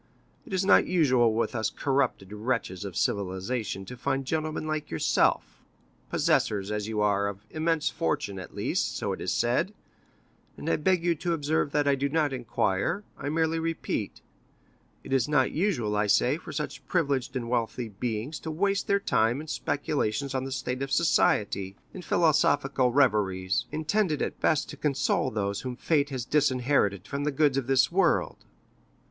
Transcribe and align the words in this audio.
It 0.47 0.51
is 0.53 0.65
not 0.65 0.87
usual 0.87 1.31
with 1.31 1.53
us 1.53 1.69
corrupted 1.69 2.33
wretches 2.33 2.83
of 2.85 2.97
civilization 2.97 3.85
to 3.85 3.95
find 3.95 4.25
gentlemen 4.25 4.65
like 4.65 4.89
yourself, 4.89 5.63
possessors, 6.09 6.71
as 6.71 6.87
you 6.87 7.01
are, 7.01 7.27
of 7.27 7.45
immense 7.51 7.91
fortune—at 7.91 8.55
least, 8.55 8.97
so 8.97 9.13
it 9.13 9.21
is 9.21 9.31
said—and 9.31 10.67
I 10.67 10.77
beg 10.77 11.03
you 11.05 11.13
to 11.13 11.33
observe 11.33 11.71
that 11.73 11.87
I 11.87 11.93
do 11.93 12.09
not 12.09 12.33
inquire, 12.33 13.03
I 13.15 13.29
merely 13.29 13.59
repeat;—it 13.59 15.13
is 15.13 15.27
not 15.27 15.51
usual, 15.51 15.95
I 15.95 16.07
say, 16.07 16.37
for 16.37 16.51
such 16.51 16.83
privileged 16.87 17.35
and 17.35 17.47
wealthy 17.47 17.89
beings 17.89 18.39
to 18.39 18.49
waste 18.49 18.87
their 18.87 18.99
time 18.99 19.39
in 19.39 19.45
speculations 19.47 20.33
on 20.33 20.45
the 20.45 20.51
state 20.51 20.81
of 20.81 20.91
society, 20.91 21.75
in 21.93 22.01
philosophical 22.01 22.91
reveries, 22.91 23.65
intended 23.71 24.23
at 24.23 24.39
best 24.39 24.67
to 24.71 24.77
console 24.77 25.29
those 25.29 25.61
whom 25.61 25.75
fate 25.75 26.09
has 26.09 26.25
disinherited 26.25 27.07
from 27.07 27.23
the 27.23 27.31
goods 27.31 27.55
of 27.55 27.67
this 27.67 27.91
world." 27.91 28.37